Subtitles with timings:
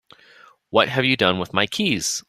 [0.71, 2.19] What have you done with my keys?